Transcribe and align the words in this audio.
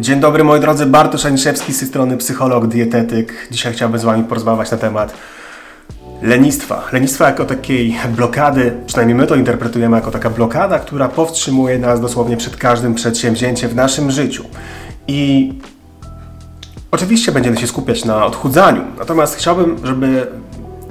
Dzień 0.00 0.20
dobry 0.20 0.44
moi 0.44 0.60
drodzy, 0.60 0.86
Bartosz 0.86 1.26
Aniszewski 1.26 1.72
z 1.72 1.78
tej 1.78 1.88
strony 1.88 2.16
psycholog, 2.16 2.66
dietetyk. 2.66 3.48
Dzisiaj 3.50 3.72
chciałbym 3.72 4.00
z 4.00 4.04
Wami 4.04 4.24
porozmawiać 4.24 4.70
na 4.70 4.76
temat 4.76 5.12
lenistwa. 6.22 6.84
Lenistwa 6.92 7.26
jako 7.26 7.44
takiej 7.44 7.98
blokady, 8.16 8.72
przynajmniej 8.86 9.16
my 9.16 9.26
to 9.26 9.34
interpretujemy 9.34 9.96
jako 9.96 10.10
taka 10.10 10.30
blokada, 10.30 10.78
która 10.78 11.08
powstrzymuje 11.08 11.78
nas 11.78 12.00
dosłownie 12.00 12.36
przed 12.36 12.56
każdym 12.56 12.94
przedsięwzięciem 12.94 13.70
w 13.70 13.74
naszym 13.74 14.10
życiu. 14.10 14.44
I 15.08 15.52
oczywiście 16.90 17.32
będziemy 17.32 17.56
się 17.56 17.66
skupiać 17.66 18.04
na 18.04 18.26
odchudzaniu, 18.26 18.82
natomiast 18.98 19.36
chciałbym, 19.36 19.76
żeby 19.84 20.26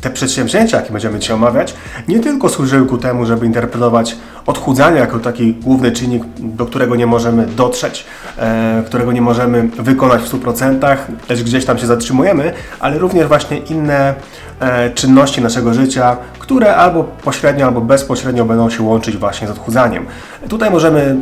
te 0.01 0.09
przedsięwzięcia, 0.09 0.77
jakie 0.77 0.91
będziemy 0.91 1.19
dzisiaj 1.19 1.35
omawiać, 1.35 1.73
nie 2.07 2.19
tylko 2.19 2.49
służyły 2.49 2.87
ku 2.87 2.97
temu, 2.97 3.25
żeby 3.25 3.45
interpretować 3.45 4.15
odchudzanie 4.47 4.99
jako 4.99 5.19
taki 5.19 5.53
główny 5.53 5.91
czynnik, 5.91 6.23
do 6.39 6.65
którego 6.65 6.95
nie 6.95 7.05
możemy 7.05 7.45
dotrzeć, 7.45 8.05
e, 8.37 8.83
którego 8.85 9.11
nie 9.11 9.21
możemy 9.21 9.63
wykonać 9.63 10.21
w 10.21 10.27
100%, 10.27 10.97
lecz 11.29 11.43
gdzieś 11.43 11.65
tam 11.65 11.77
się 11.77 11.87
zatrzymujemy, 11.87 12.53
ale 12.79 12.97
również 12.97 13.27
właśnie 13.27 13.57
inne 13.57 14.13
e, 14.59 14.89
czynności 14.89 15.41
naszego 15.41 15.73
życia, 15.73 16.17
które 16.39 16.75
albo 16.75 17.03
pośrednio, 17.03 17.65
albo 17.65 17.81
bezpośrednio 17.81 18.45
będą 18.45 18.69
się 18.69 18.83
łączyć 18.83 19.17
właśnie 19.17 19.47
z 19.47 19.51
odchudzaniem. 19.51 20.05
Tutaj 20.49 20.71
możemy 20.71 21.17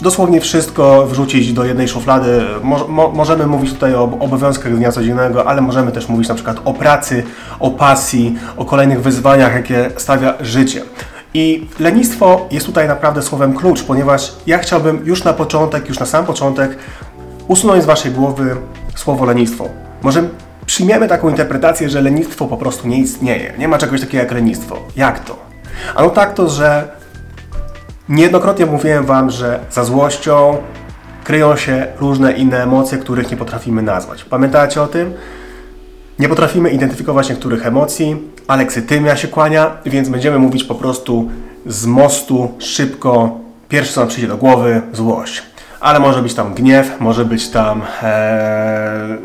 dosłownie 0.00 0.40
wszystko 0.40 1.06
wrzucić 1.06 1.52
do 1.52 1.64
jednej 1.64 1.88
szuflady. 1.88 2.42
Mo 2.62 2.88
mo 2.88 3.08
możemy 3.08 3.46
mówić 3.46 3.72
tutaj 3.72 3.94
o 3.94 4.02
obowiązkach 4.02 4.76
dnia 4.76 4.92
codziennego, 4.92 5.48
ale 5.48 5.60
możemy 5.60 5.92
też 5.92 6.08
mówić 6.08 6.28
na 6.28 6.34
przykład 6.34 6.56
o 6.64 6.74
pracy, 6.74 7.22
o 7.60 7.70
pasji, 7.70 8.38
o 8.56 8.64
kolejnych 8.64 9.02
wyzwaniach, 9.02 9.54
jakie 9.54 9.90
stawia 9.96 10.34
życie. 10.40 10.82
I 11.34 11.66
lenistwo 11.80 12.48
jest 12.50 12.66
tutaj 12.66 12.88
naprawdę 12.88 13.22
słowem 13.22 13.54
klucz, 13.54 13.82
ponieważ 13.82 14.32
ja 14.46 14.58
chciałbym 14.58 15.06
już 15.06 15.24
na 15.24 15.32
początek, 15.32 15.88
już 15.88 15.98
na 15.98 16.06
sam 16.06 16.26
początek 16.26 16.78
usunąć 17.48 17.82
z 17.82 17.86
Waszej 17.86 18.12
głowy 18.12 18.56
słowo 18.94 19.24
lenistwo. 19.24 19.68
Może 20.02 20.22
przyjmiemy 20.66 21.08
taką 21.08 21.28
interpretację, 21.28 21.90
że 21.90 22.00
lenistwo 22.00 22.46
po 22.46 22.56
prostu 22.56 22.88
nie 22.88 22.98
istnieje. 22.98 23.54
Nie 23.58 23.68
ma 23.68 23.78
czegoś 23.78 24.00
takiego 24.00 24.22
jak 24.22 24.32
lenistwo. 24.32 24.78
Jak 24.96 25.24
to? 25.24 25.36
Ano 25.94 26.10
tak 26.10 26.34
to, 26.34 26.48
że 26.48 27.00
Niejednokrotnie 28.10 28.66
mówiłem 28.66 29.04
Wam, 29.04 29.30
że 29.30 29.60
za 29.70 29.84
złością 29.84 30.56
kryją 31.24 31.56
się 31.56 31.86
różne 32.00 32.32
inne 32.32 32.62
emocje, 32.62 32.98
których 32.98 33.30
nie 33.30 33.36
potrafimy 33.36 33.82
nazwać. 33.82 34.24
Pamiętacie 34.24 34.82
o 34.82 34.86
tym? 34.86 35.14
Nie 36.20 36.28
potrafimy 36.28 36.70
identyfikować 36.70 37.28
niektórych 37.30 37.66
emocji, 37.66 38.16
aleksytymia 38.48 39.16
się 39.16 39.28
kłania, 39.28 39.76
więc 39.86 40.08
będziemy 40.08 40.38
mówić 40.38 40.64
po 40.64 40.74
prostu 40.74 41.30
z 41.66 41.86
mostu, 41.86 42.52
szybko. 42.58 43.38
Pierwsze 43.68 43.92
co 43.92 44.00
nam 44.00 44.08
przyjdzie 44.08 44.28
do 44.28 44.36
głowy, 44.36 44.82
złość. 44.92 45.42
Ale 45.80 46.00
może 46.00 46.22
być 46.22 46.34
tam 46.34 46.54
gniew, 46.54 47.00
może 47.00 47.24
być 47.24 47.48
tam 47.48 47.82
e, 48.02 49.16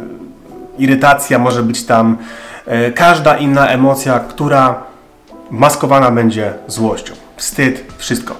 irytacja, 0.78 1.40
może 1.40 1.64
być 1.64 1.84
tam 1.84 2.18
e, 2.66 2.92
każda 2.92 3.38
inna 3.38 3.68
emocja, 3.68 4.20
która 4.20 4.84
maskowana 5.52 6.12
będzie 6.12 6.54
złością. 6.68 7.14
Wstyd, 7.38 7.94
wszystko. 7.98 8.36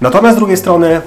Natomiast 0.00 0.36
z 0.36 0.38
drugiej 0.38 0.56
strony, 0.56 1.00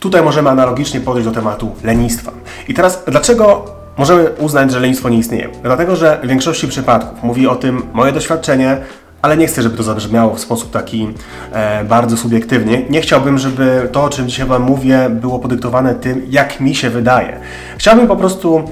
tutaj 0.00 0.22
możemy 0.22 0.50
analogicznie 0.50 1.00
podejść 1.00 1.28
do 1.28 1.34
tematu 1.34 1.74
lenistwa. 1.84 2.32
I 2.68 2.74
teraz, 2.74 3.02
dlaczego 3.06 3.64
możemy 3.96 4.30
uznać, 4.30 4.72
że 4.72 4.80
lenistwo 4.80 5.08
nie 5.08 5.18
istnieje? 5.18 5.48
Dlatego, 5.62 5.96
że 5.96 6.20
w 6.22 6.26
większości 6.26 6.68
przypadków 6.68 7.22
mówi 7.22 7.46
o 7.48 7.56
tym 7.56 7.82
moje 7.92 8.12
doświadczenie, 8.12 8.76
ale 9.22 9.36
nie 9.36 9.46
chcę, 9.46 9.62
żeby 9.62 9.76
to 9.76 9.82
zabrzmiało 9.82 10.34
w 10.34 10.40
sposób 10.40 10.70
taki 10.70 11.08
e, 11.52 11.84
bardzo 11.84 12.16
subiektywny. 12.16 12.86
Nie 12.90 13.00
chciałbym, 13.00 13.38
żeby 13.38 13.88
to, 13.92 14.04
o 14.04 14.08
czym 14.08 14.28
dzisiaj 14.28 14.46
Wam 14.46 14.62
mówię, 14.62 15.10
było 15.10 15.38
podyktowane 15.38 15.94
tym, 15.94 16.22
jak 16.28 16.60
mi 16.60 16.74
się 16.74 16.90
wydaje. 16.90 17.40
Chciałbym 17.78 18.06
po 18.06 18.16
prostu 18.16 18.62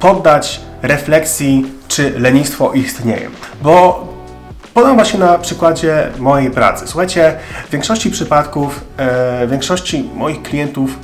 poddać 0.00 0.60
refleksji, 0.82 1.66
czy 1.88 2.20
lenistwo 2.20 2.72
istnieje. 2.72 3.30
Bo 3.62 4.08
Podam 4.74 4.94
właśnie 4.94 5.18
na 5.18 5.38
przykładzie 5.38 6.08
mojej 6.18 6.50
pracy. 6.50 6.86
Słuchajcie, 6.86 7.36
w 7.68 7.70
większości 7.70 8.10
przypadków, 8.10 8.84
e, 8.96 9.46
większości 9.46 10.10
moich 10.14 10.42
klientów 10.42 10.98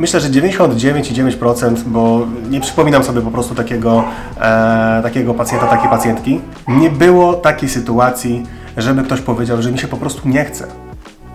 Myślę, 0.00 0.20
że 0.20 0.28
99,9%, 0.28 1.76
bo 1.86 2.26
nie 2.50 2.60
przypominam 2.60 3.04
sobie 3.04 3.20
po 3.20 3.30
prostu 3.30 3.54
takiego, 3.54 4.04
e, 4.40 5.00
takiego 5.02 5.34
pacjenta, 5.34 5.66
takiej 5.66 5.90
pacjentki. 5.90 6.40
Nie 6.68 6.90
było 6.90 7.34
takiej 7.34 7.68
sytuacji, 7.68 8.46
żeby 8.76 9.02
ktoś 9.02 9.20
powiedział, 9.20 9.62
że 9.62 9.72
mi 9.72 9.78
się 9.78 9.88
po 9.88 9.96
prostu 9.96 10.28
nie 10.28 10.44
chce. 10.44 10.66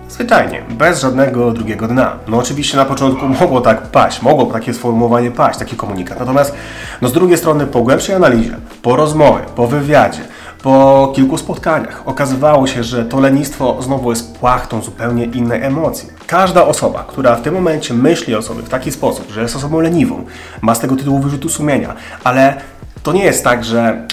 Zwyczajnie, 0.10 0.62
bez 0.70 1.02
żadnego 1.02 1.52
drugiego 1.52 1.88
dna. 1.88 2.12
No 2.28 2.38
oczywiście 2.38 2.78
na 2.78 2.86
początku 2.86 3.28
mogło 3.28 3.62
tak 3.62 3.82
paść, 3.82 4.22
mogło 4.22 4.46
takie 4.46 4.74
sformułowanie 4.74 5.32
paść, 5.32 5.60
taki 5.60 5.76
komunikat. 5.76 6.20
Natomiast 6.20 6.56
no 7.02 7.08
z 7.08 7.14
drugiej 7.14 7.38
strony 7.38 7.68
po 7.68 7.82
głębszej 7.82 8.16
analizie, 8.16 8.56
po 8.82 8.96
rozmowie, 8.96 9.44
po 9.56 9.68
wywiadzie, 9.68 10.22
po 10.66 11.12
kilku 11.16 11.38
spotkaniach 11.38 12.02
okazywało 12.06 12.68
się, 12.68 12.84
że 12.84 13.06
to 13.06 13.20
lenistwo 13.20 13.82
znowu 13.82 14.10
jest 14.10 14.38
płachtą 14.38 14.82
zupełnie 14.82 15.26
innej 15.26 15.64
emocji. 15.64 16.10
Każda 16.28 16.66
osoba, 16.66 17.06
która 17.08 17.36
w 17.36 17.42
tym 17.42 17.54
momencie 17.54 17.94
myśli 17.94 18.36
o 18.36 18.42
sobie 18.42 18.62
w 18.62 18.70
taki 18.70 18.92
sposób, 18.92 19.32
że 19.32 19.42
jest 19.42 19.56
osobą 19.56 19.80
leniwą, 19.80 20.26
ma 20.62 20.76
z 20.76 20.80
tego 20.80 20.96
tytułu 20.96 21.20
wyrzutu 21.20 21.50
sumienia, 21.50 21.94
ale 22.24 22.54
to 23.04 23.14
nie 23.14 23.24
jest 23.24 23.44
tak, 23.44 23.64
że 23.64 24.08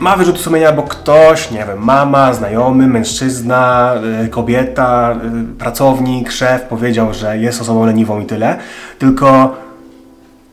ma 0.00 0.16
wyrzut 0.16 0.40
sumienia, 0.40 0.72
bo 0.72 0.82
ktoś, 0.82 1.50
nie 1.50 1.64
wiem, 1.68 1.78
mama, 1.78 2.32
znajomy, 2.34 2.86
mężczyzna, 2.86 3.94
y, 4.24 4.28
kobieta, 4.28 5.16
y, 5.52 5.58
pracownik, 5.58 6.30
szef 6.30 6.62
powiedział, 6.62 7.14
że 7.14 7.38
jest 7.38 7.60
osobą 7.60 7.86
leniwą 7.86 8.20
i 8.20 8.26
tyle, 8.26 8.58
tylko 8.98 9.56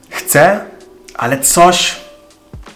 chce, 0.10 0.60
ale 1.18 1.40
coś 1.40 1.96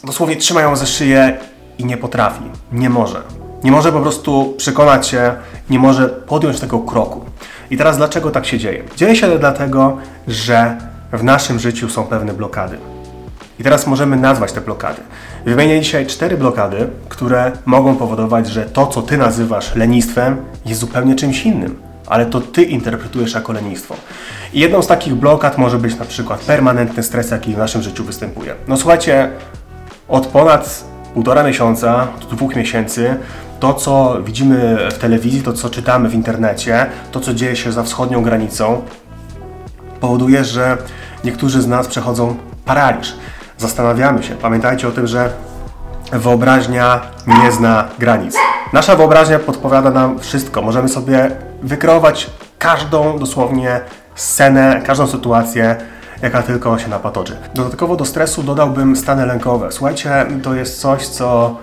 dosłownie 0.03 0.35
trzyma 0.35 0.61
ją 0.61 0.75
za 0.75 0.85
szyję 0.85 1.37
i 1.77 1.85
nie 1.85 1.97
potrafi, 1.97 2.43
nie 2.71 2.89
może. 2.89 3.21
Nie 3.63 3.71
może 3.71 3.91
po 3.91 4.01
prostu 4.01 4.53
przekonać 4.57 5.07
się, 5.07 5.35
nie 5.69 5.79
może 5.79 6.09
podjąć 6.09 6.59
tego 6.59 6.79
kroku. 6.79 7.25
I 7.71 7.77
teraz 7.77 7.97
dlaczego 7.97 8.31
tak 8.31 8.45
się 8.45 8.59
dzieje? 8.59 8.83
Dzieje 8.95 9.15
się 9.15 9.39
dlatego, 9.39 9.97
że 10.27 10.77
w 11.11 11.23
naszym 11.23 11.59
życiu 11.59 11.89
są 11.89 12.03
pewne 12.03 12.33
blokady. 12.33 12.77
I 13.59 13.63
teraz 13.63 13.87
możemy 13.87 14.17
nazwać 14.17 14.51
te 14.51 14.61
blokady. 14.61 15.01
Wymienię 15.45 15.81
dzisiaj 15.81 16.07
cztery 16.07 16.37
blokady, 16.37 16.87
które 17.09 17.51
mogą 17.65 17.95
powodować, 17.95 18.47
że 18.47 18.65
to, 18.65 18.87
co 18.87 19.01
ty 19.01 19.17
nazywasz 19.17 19.75
lenistwem, 19.75 20.37
jest 20.65 20.79
zupełnie 20.79 21.15
czymś 21.15 21.45
innym, 21.45 21.81
ale 22.07 22.25
to 22.25 22.41
ty 22.41 22.63
interpretujesz 22.63 23.33
jako 23.33 23.53
lenistwo. 23.53 23.95
I 24.53 24.59
jedną 24.59 24.81
z 24.81 24.87
takich 24.87 25.15
blokad 25.15 25.57
może 25.57 25.77
być 25.77 25.99
na 25.99 26.05
przykład 26.05 26.39
permanentny 26.39 27.03
stres, 27.03 27.31
jaki 27.31 27.53
w 27.53 27.57
naszym 27.57 27.81
życiu 27.81 28.03
występuje. 28.03 28.55
No 28.67 28.77
słuchajcie, 28.77 29.29
od 30.07 30.27
ponad 30.27 30.83
półtora 31.13 31.43
miesiąca 31.43 32.07
do 32.21 32.35
dwóch 32.35 32.55
miesięcy 32.55 33.15
to, 33.59 33.73
co 33.73 34.17
widzimy 34.23 34.77
w 34.91 34.97
telewizji, 34.97 35.41
to, 35.41 35.53
co 35.53 35.69
czytamy 35.69 36.09
w 36.09 36.13
internecie, 36.13 36.85
to, 37.11 37.19
co 37.19 37.33
dzieje 37.33 37.55
się 37.55 37.71
za 37.71 37.83
wschodnią 37.83 38.23
granicą, 38.23 38.81
powoduje, 39.99 40.43
że 40.43 40.77
niektórzy 41.23 41.61
z 41.61 41.67
nas 41.67 41.87
przechodzą 41.87 42.35
paraliż. 42.65 43.15
Zastanawiamy 43.57 44.23
się. 44.23 44.35
Pamiętajcie 44.35 44.87
o 44.87 44.91
tym, 44.91 45.07
że 45.07 45.29
wyobraźnia 46.11 47.01
nie 47.27 47.51
zna 47.51 47.87
granic. 47.99 48.35
Nasza 48.73 48.95
wyobraźnia 48.95 49.39
podpowiada 49.39 49.91
nam 49.91 50.19
wszystko. 50.19 50.61
Możemy 50.61 50.89
sobie 50.89 51.31
wykreować 51.61 52.29
każdą 52.59 53.19
dosłownie 53.19 53.81
scenę, 54.15 54.81
każdą 54.85 55.07
sytuację, 55.07 55.75
jaka 56.23 56.43
tylko 56.43 56.79
się 56.79 56.87
napatoczy. 56.87 57.37
Dodatkowo 57.55 57.95
do 57.95 58.05
stresu 58.05 58.43
dodałbym 58.43 58.95
stany 58.95 59.25
lękowe. 59.25 59.71
Słuchajcie, 59.71 60.25
to 60.43 60.53
jest 60.53 60.81
coś, 60.81 61.07
co 61.07 61.57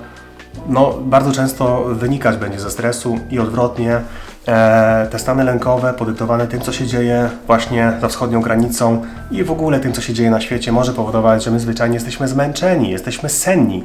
no, 0.69 0.95
bardzo 1.03 1.33
często 1.33 1.85
wynikać 1.85 2.37
będzie 2.37 2.61
ze 2.61 2.71
stresu 2.71 3.19
i 3.31 3.39
odwrotnie. 3.39 4.01
E, 4.49 5.09
te 5.11 5.19
stany 5.19 5.45
lękowe 5.45 5.95
podyktowane 5.95 6.47
tym, 6.47 6.61
co 6.61 6.73
się 6.73 6.87
dzieje 6.87 7.31
właśnie 7.47 7.93
za 8.01 8.09
wschodnią 8.09 8.41
granicą 8.41 9.03
i 9.31 9.45
w 9.45 9.51
ogóle 9.51 9.81
tym, 9.81 9.93
co 9.93 10.01
się 10.01 10.13
dzieje 10.13 10.31
na 10.31 10.41
świecie, 10.41 10.73
może 10.73 10.93
powodować, 10.93 11.45
że 11.45 11.51
my 11.51 11.61
zwyczajnie 11.61 11.95
jesteśmy 11.95 12.29
zmęczeni, 12.29 12.91
jesteśmy 12.91 13.29
senni. 13.29 13.85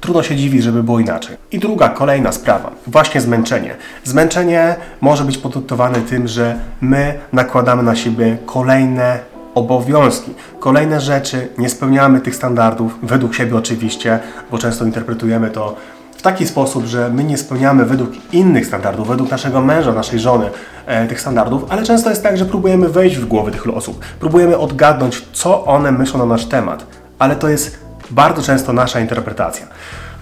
Trudno 0.00 0.22
się 0.22 0.36
dziwić, 0.36 0.62
żeby 0.62 0.82
było 0.82 1.00
inaczej. 1.00 1.36
I 1.52 1.58
druga, 1.58 1.88
kolejna 1.88 2.32
sprawa, 2.32 2.70
właśnie 2.86 3.20
zmęczenie. 3.20 3.74
Zmęczenie 4.04 4.76
może 5.00 5.24
być 5.24 5.38
podyktowane 5.38 6.00
tym, 6.00 6.28
że 6.28 6.58
my 6.80 7.14
nakładamy 7.32 7.82
na 7.82 7.96
siebie 7.96 8.36
kolejne 8.46 9.18
obowiązki, 9.54 10.34
kolejne 10.60 11.00
rzeczy, 11.00 11.48
nie 11.58 11.68
spełniamy 11.68 12.20
tych 12.20 12.34
standardów, 12.36 12.98
według 13.02 13.34
siebie 13.34 13.56
oczywiście, 13.56 14.18
bo 14.50 14.58
często 14.58 14.84
interpretujemy 14.84 15.50
to 15.50 15.76
w 16.16 16.22
taki 16.22 16.46
sposób, 16.46 16.84
że 16.84 17.10
my 17.10 17.24
nie 17.24 17.38
spełniamy 17.38 17.84
według 17.84 18.10
innych 18.32 18.66
standardów, 18.66 19.08
według 19.08 19.30
naszego 19.30 19.60
męża, 19.60 19.92
naszej 19.92 20.18
żony 20.18 20.50
e, 20.86 21.06
tych 21.06 21.20
standardów, 21.20 21.64
ale 21.68 21.82
często 21.82 22.10
jest 22.10 22.22
tak, 22.22 22.38
że 22.38 22.44
próbujemy 22.44 22.88
wejść 22.88 23.16
w 23.16 23.26
głowy 23.26 23.50
tych 23.50 23.76
osób, 23.76 24.04
próbujemy 24.20 24.58
odgadnąć, 24.58 25.22
co 25.32 25.64
one 25.64 25.92
myślą 25.92 26.18
na 26.18 26.26
nasz 26.26 26.46
temat, 26.46 26.86
ale 27.18 27.36
to 27.36 27.48
jest 27.48 27.85
bardzo 28.10 28.42
często 28.42 28.72
nasza 28.72 29.00
interpretacja. 29.00 29.66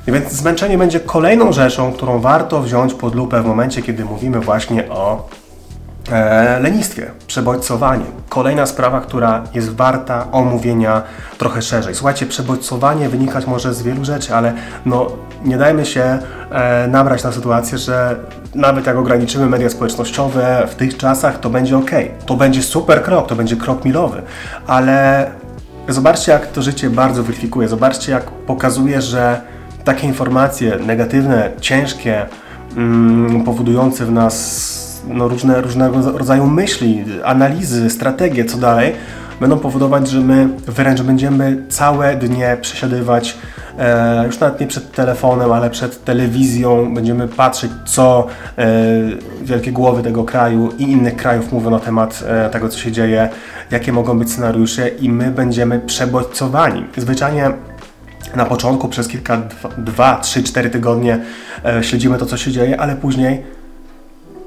Więc 0.07 0.33
zmęczenie 0.33 0.79
będzie 0.79 1.01
kolejną 1.01 1.53
rzeczą, 1.53 1.93
którą 1.93 2.21
warto 2.21 2.63
wziąć 2.63 2.95
pod 2.95 3.15
lupę 3.15 3.43
w 3.43 3.47
momencie, 3.47 3.83
kiedy 3.83 4.05
mówimy 4.05 4.41
właśnie 4.41 4.89
o 4.91 5.29
e, 6.13 6.61
lenistwie, 6.61 7.11
przebodźcowaniu. 7.27 8.05
Kolejna 8.29 8.67
sprawa, 8.67 9.01
która 9.01 9.45
jest 9.55 9.75
warta 9.75 10.27
omówienia 10.33 11.03
trochę 11.39 11.63
szerzej. 11.63 11.95
Słuchajcie, 11.95 12.27
przebodźcowanie 12.27 13.09
wynikać 13.09 13.47
może 13.47 13.75
z 13.75 13.83
wielu 13.83 14.05
rzeczy, 14.05 14.35
ale 14.35 14.53
no, 14.87 15.07
nie 15.45 15.59
dajmy 15.59 15.87
się 15.87 16.19
e, 16.51 16.89
nabrać 16.89 17.25
na 17.25 17.33
sytuację, 17.33 17.79
że 17.79 18.17
nawet 18.55 18.87
jak 18.87 18.97
ograniczymy 18.97 19.47
media 19.47 19.71
społecznościowe 19.71 20.67
w 20.71 20.75
tych 20.75 20.97
czasach, 20.97 21.41
to 21.41 21.51
będzie 21.51 21.77
ok. 21.77 21.91
To 22.27 22.37
będzie 22.37 22.63
super 22.63 23.03
krok, 23.03 23.27
to 23.27 23.37
będzie 23.37 23.57
krok 23.57 23.85
milowy, 23.85 24.23
ale 24.67 25.27
zobaczcie, 25.89 26.33
jak 26.33 26.47
to 26.47 26.63
życie 26.63 26.91
bardzo 26.91 27.23
weryfikuje. 27.23 27.69
Zobaczcie, 27.69 28.13
jak 28.13 28.31
pokazuje, 28.31 29.03
że 29.03 29.41
takie 29.85 30.07
informacje 30.07 30.79
negatywne, 30.87 31.51
ciężkie, 31.61 32.27
mm, 32.77 33.45
powodujące 33.45 34.07
w 34.07 34.13
nas 34.13 34.75
no, 35.09 35.29
różne, 35.29 35.61
różnego 35.61 36.19
rodzaju 36.19 36.47
myśli, 36.47 37.05
analizy, 37.25 37.91
strategie, 37.91 38.45
co 38.45 38.59
dalej, 38.59 38.93
będą 39.41 39.59
powodować, 39.59 40.09
że 40.09 40.21
my 40.21 40.49
wręcz 40.67 41.03
będziemy 41.03 41.63
całe 41.69 42.17
dnie 42.17 42.57
przesiadywać 42.61 43.39
e, 43.79 44.27
już 44.27 44.41
nawet 44.41 44.61
nie 44.61 44.67
przed 44.67 44.93
telefonem, 44.93 45.53
ale 45.53 45.71
przed 45.71 46.05
telewizją. 46.05 46.95
Będziemy 46.95 47.29
patrzeć, 47.29 47.71
co 47.87 48.27
e, 48.59 48.67
wielkie 49.43 49.73
głowy 49.73 50.03
tego 50.03 50.25
kraju 50.25 50.73
i 50.79 50.83
innych 50.83 51.17
krajów 51.17 51.53
mówią 51.53 51.71
na 51.71 51.81
temat 51.81 52.25
e, 52.27 52.51
tego, 52.51 52.69
co 52.69 52.79
się 52.79 52.93
dzieje, 52.93 53.29
jakie 53.71 53.93
mogą 53.93 54.19
być 54.19 54.31
scenariusze 54.31 54.89
i 54.89 55.11
my 55.11 55.31
będziemy 55.31 55.81
przebodźcowani. 55.81 56.85
Zwyczajnie 56.97 57.51
na 58.37 58.45
początku 58.45 58.89
przez 58.89 59.09
kilka, 59.09 59.43
dwa, 59.79 60.21
trzy, 60.21 60.43
cztery 60.43 60.71
tygodnie 60.71 61.19
śledzimy 61.83 62.19
to, 62.19 62.27
co 62.27 62.37
się 62.37 62.53
dzieje, 62.53 62.81
ale 62.81 62.97
później 62.97 63.43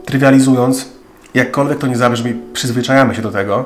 trywializując, 0.05 0.89
jakkolwiek 1.33 1.79
to 1.79 1.87
nie 1.87 1.97
zabrzmi, 1.97 2.33
przyzwyczajamy 2.53 3.15
się 3.15 3.21
do 3.21 3.31
tego 3.31 3.65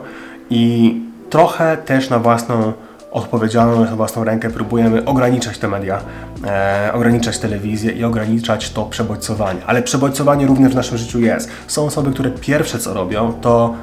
i 0.49 0.95
trochę 1.29 1.77
też 1.77 2.09
na 2.09 2.19
własną 2.19 2.73
odpowiedzialność, 3.11 3.91
na 3.91 3.97
własną 3.97 4.23
rękę 4.23 4.49
próbujemy 4.49 5.05
ograniczać 5.05 5.57
te 5.57 5.67
media, 5.67 6.01
e, 6.45 6.91
ograniczać 6.93 7.39
telewizję 7.39 7.91
i 7.91 8.03
ograniczać 8.03 8.69
to 8.69 8.85
przebodźcowanie. 8.85 9.59
Ale 9.67 9.83
przebodźcowanie 9.83 10.47
również 10.47 10.71
w 10.71 10.75
naszym 10.75 10.97
życiu 10.97 11.19
jest. 11.19 11.49
Są 11.67 11.85
osoby, 11.85 12.11
które 12.11 12.31
pierwsze 12.31 12.79
co 12.79 12.93
robią, 12.93 13.33
to 13.33 13.73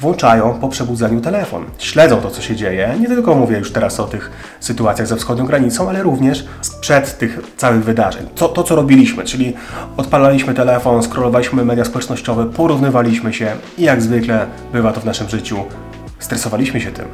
włączają 0.00 0.58
po 0.60 0.68
przebudzeniu 0.68 1.20
telefon. 1.20 1.64
Śledzą 1.78 2.20
to, 2.20 2.30
co 2.30 2.42
się 2.42 2.56
dzieje. 2.56 2.94
Nie 3.00 3.06
tylko 3.06 3.34
mówię 3.34 3.58
już 3.58 3.72
teraz 3.72 4.00
o 4.00 4.04
tych 4.04 4.30
sytuacjach 4.60 5.08
ze 5.08 5.16
wschodnią 5.16 5.46
granicą, 5.46 5.88
ale 5.88 6.02
również 6.02 6.46
sprzed 6.60 7.18
tych 7.18 7.40
całych 7.56 7.84
wydarzeń. 7.84 8.26
To, 8.34 8.48
to 8.48 8.62
co 8.62 8.76
robiliśmy, 8.76 9.24
czyli 9.24 9.54
odpalaliśmy 9.96 10.54
telefon, 10.54 11.02
scrollowaliśmy 11.02 11.64
media 11.64 11.84
społecznościowe, 11.84 12.46
porównywaliśmy 12.46 13.32
się 13.32 13.52
i 13.78 13.82
jak 13.82 14.02
zwykle 14.02 14.46
bywa 14.72 14.92
to 14.92 15.00
w 15.00 15.04
naszym 15.04 15.28
życiu, 15.28 15.64
stresowaliśmy 16.18 16.80
się 16.80 16.90
tym. 16.90 17.06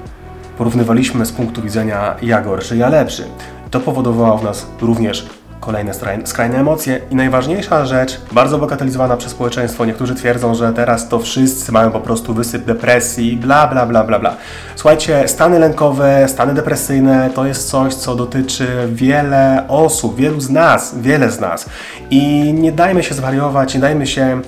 Porównywaliśmy 0.59 1.27
z 1.27 1.33
punktu 1.33 1.63
widzenia 1.63 2.17
ja 2.23 2.41
gorszy, 2.41 2.77
ja 2.77 2.89
lepszy. 2.89 3.25
To 3.71 3.81
powodowało 3.81 4.39
w 4.39 4.45
nas 4.45 4.67
również 4.81 5.27
kolejne 5.61 5.95
skrajne 6.25 6.59
emocje 6.59 7.01
i 7.11 7.15
najważniejsza 7.15 7.87
rzecz, 7.87 8.21
bardzo 8.33 8.59
bagatelizowana 8.59 9.17
przez 9.17 9.33
społeczeństwo, 9.33 9.85
niektórzy 9.85 10.15
twierdzą, 10.15 10.55
że 10.55 10.73
teraz 10.73 11.09
to 11.09 11.19
wszyscy 11.19 11.73
mają 11.73 11.91
po 11.91 12.01
prostu 12.01 12.35
wysyp 12.35 12.65
depresji, 12.65 13.37
bla 13.37 13.67
bla 13.67 13.87
bla 13.87 14.05
bla 14.05 14.19
bla. 14.19 14.37
Słuchajcie, 14.77 15.29
stany 15.29 15.59
lękowe, 15.59 16.29
stany 16.29 16.55
depresyjne 16.55 17.31
to 17.35 17.47
jest 17.47 17.71
coś, 17.71 17.95
co 17.95 18.15
dotyczy 18.15 18.69
wiele 18.93 19.65
osób, 19.69 20.17
wielu 20.17 20.41
z 20.41 20.51
nas, 20.51 20.99
wiele 20.99 21.31
z 21.31 21.41
nas 21.41 21.67
i 22.11 22.53
nie 22.53 22.73
dajmy 22.73 23.03
się 23.03 23.15
zwariować, 23.15 23.75
nie 23.75 23.81
dajmy 23.81 24.07
się 24.07 24.41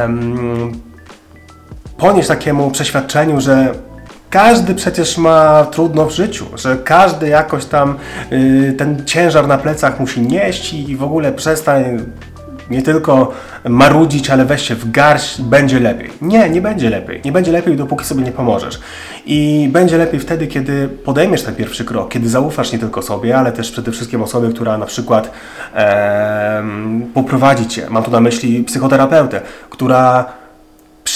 um, 0.00 0.72
ponieść 1.98 2.28
takiemu 2.28 2.70
przeświadczeniu, 2.70 3.40
że 3.40 3.74
każdy 4.30 4.74
przecież 4.74 5.18
ma 5.18 5.64
trudno 5.64 6.06
w 6.06 6.12
życiu, 6.12 6.46
że 6.56 6.76
każdy 6.76 7.28
jakoś 7.28 7.64
tam 7.64 7.96
y, 8.32 8.74
ten 8.78 9.06
ciężar 9.06 9.48
na 9.48 9.58
plecach 9.58 10.00
musi 10.00 10.20
nieść 10.20 10.74
i 10.74 10.96
w 10.96 11.02
ogóle 11.02 11.32
przestań 11.32 11.98
nie 12.70 12.82
tylko 12.82 13.32
marudzić, 13.68 14.30
ale 14.30 14.44
weź 14.44 14.62
się 14.62 14.74
w 14.74 14.90
garść, 14.90 15.42
będzie 15.42 15.80
lepiej. 15.80 16.10
Nie, 16.22 16.50
nie 16.50 16.60
będzie 16.60 16.90
lepiej. 16.90 17.20
Nie 17.24 17.32
będzie 17.32 17.52
lepiej, 17.52 17.76
dopóki 17.76 18.04
sobie 18.04 18.22
nie 18.22 18.32
pomożesz. 18.32 18.80
I 19.26 19.68
będzie 19.72 19.98
lepiej 19.98 20.20
wtedy, 20.20 20.46
kiedy 20.46 20.88
podejmiesz 20.88 21.42
ten 21.42 21.54
pierwszy 21.54 21.84
krok, 21.84 22.08
kiedy 22.10 22.28
zaufasz 22.28 22.72
nie 22.72 22.78
tylko 22.78 23.02
sobie, 23.02 23.38
ale 23.38 23.52
też 23.52 23.70
przede 23.70 23.92
wszystkim 23.92 24.22
osobie, 24.22 24.48
która 24.48 24.78
na 24.78 24.86
przykład 24.86 25.32
e, 25.74 26.62
poprowadzi 27.14 27.66
cię. 27.66 27.86
Mam 27.90 28.02
tu 28.02 28.10
na 28.10 28.20
myśli 28.20 28.64
psychoterapeutę, 28.64 29.40
która 29.70 30.24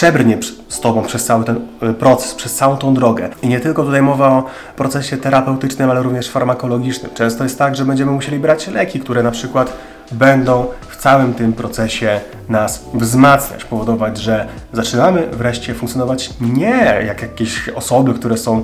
przebrnie 0.02 0.38
z 0.68 0.80
Tobą 0.80 1.02
przez 1.02 1.24
cały 1.24 1.44
ten 1.44 1.56
y, 1.82 1.94
proces, 1.94 2.34
przez 2.34 2.54
całą 2.54 2.76
tą 2.76 2.94
drogę. 2.94 3.28
I 3.42 3.48
nie 3.48 3.60
tylko 3.60 3.84
tutaj 3.84 4.02
mowa 4.02 4.28
o 4.28 4.44
procesie 4.76 5.16
terapeutycznym, 5.16 5.90
ale 5.90 6.02
również 6.02 6.30
farmakologicznym. 6.30 7.14
Często 7.14 7.44
jest 7.44 7.58
tak, 7.58 7.76
że 7.76 7.84
będziemy 7.84 8.12
musieli 8.12 8.38
brać 8.38 8.66
leki, 8.66 9.00
które 9.00 9.22
na 9.22 9.30
przykład 9.30 9.72
będą 10.12 10.66
w 10.88 10.96
całym 10.96 11.34
tym 11.34 11.52
procesie 11.52 12.20
nas 12.48 12.84
wzmacniać, 12.94 13.64
powodować, 13.64 14.18
że 14.18 14.46
zaczynamy 14.72 15.26
wreszcie 15.32 15.74
funkcjonować 15.74 16.30
nie 16.40 17.02
jak 17.06 17.22
jakieś 17.22 17.68
osoby, 17.68 18.14
które 18.14 18.36
są 18.36 18.62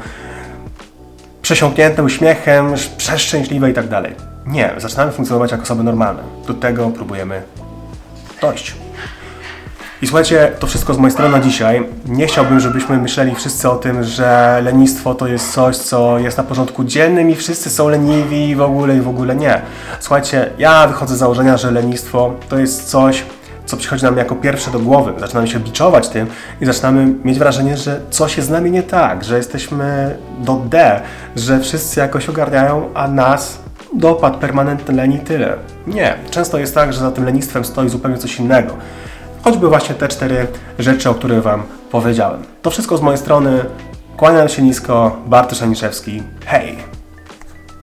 przesiąknięte 1.42 2.02
uśmiechem, 2.02 2.74
przeszczęśliwe 2.96 3.70
i 3.70 3.74
tak 3.74 3.88
dalej. 3.88 4.14
Nie, 4.46 4.70
zaczynamy 4.76 5.12
funkcjonować 5.12 5.52
jak 5.52 5.62
osoby 5.62 5.82
normalne. 5.82 6.22
Do 6.46 6.54
tego 6.54 6.90
próbujemy 6.90 7.42
dojść. 8.40 8.87
I 10.02 10.06
słuchajcie, 10.06 10.52
to 10.58 10.66
wszystko 10.66 10.94
z 10.94 10.98
mojej 10.98 11.12
strony 11.12 11.30
na 11.30 11.40
dzisiaj. 11.40 11.86
Nie 12.06 12.26
chciałbym, 12.26 12.60
żebyśmy 12.60 12.98
myśleli 12.98 13.34
wszyscy 13.34 13.70
o 13.70 13.76
tym, 13.76 14.04
że 14.04 14.60
lenistwo 14.64 15.14
to 15.14 15.26
jest 15.26 15.52
coś, 15.52 15.76
co 15.76 16.18
jest 16.18 16.38
na 16.38 16.44
porządku 16.44 16.84
dziennym 16.84 17.30
i 17.30 17.34
wszyscy 17.34 17.70
są 17.70 17.88
leniwi 17.88 18.56
w 18.56 18.60
ogóle 18.60 18.96
i 18.96 19.00
w 19.00 19.08
ogóle 19.08 19.36
nie. 19.36 19.60
Słuchajcie, 20.00 20.50
ja 20.58 20.86
wychodzę 20.86 21.16
z 21.16 21.18
założenia, 21.18 21.56
że 21.56 21.70
lenistwo 21.70 22.34
to 22.48 22.58
jest 22.58 22.90
coś, 22.90 23.24
co 23.66 23.76
przychodzi 23.76 24.04
nam 24.04 24.16
jako 24.16 24.34
pierwsze 24.34 24.70
do 24.70 24.78
głowy. 24.78 25.12
Zaczynamy 25.18 25.48
się 25.48 25.60
biczować 25.60 26.08
tym 26.08 26.26
i 26.60 26.66
zaczynamy 26.66 27.14
mieć 27.24 27.38
wrażenie, 27.38 27.76
że 27.76 28.00
coś 28.10 28.36
jest 28.36 28.48
z 28.48 28.52
nami 28.52 28.70
nie 28.70 28.82
tak, 28.82 29.24
że 29.24 29.36
jesteśmy 29.36 30.16
do 30.38 30.56
D, 30.56 31.00
że 31.36 31.60
wszyscy 31.60 32.00
jakoś 32.00 32.28
ogarniają, 32.28 32.88
a 32.94 33.08
nas 33.08 33.58
dopadł 33.94 34.38
permanentny 34.38 34.94
leni 34.94 35.18
tyle. 35.18 35.54
Nie. 35.86 36.14
Często 36.30 36.58
jest 36.58 36.74
tak, 36.74 36.92
że 36.92 37.00
za 37.00 37.10
tym 37.10 37.24
lenistwem 37.24 37.64
stoi 37.64 37.88
zupełnie 37.88 38.18
coś 38.18 38.38
innego 38.38 38.74
choćby 39.44 39.68
właśnie 39.68 39.94
te 39.94 40.08
cztery 40.08 40.46
rzeczy, 40.78 41.10
o 41.10 41.14
których 41.14 41.42
Wam 41.42 41.62
powiedziałem. 41.90 42.42
To 42.62 42.70
wszystko 42.70 42.96
z 42.96 43.02
mojej 43.02 43.18
strony. 43.18 43.64
Kłaniam 44.16 44.48
się 44.48 44.62
nisko, 44.62 45.16
Bartosz 45.26 45.62
Aniszewski. 45.62 46.22
Hej! 46.46 46.87